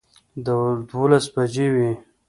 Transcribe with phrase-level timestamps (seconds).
[0.93, 1.89] دولس بجې وې